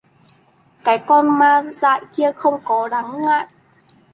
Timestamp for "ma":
1.39-1.63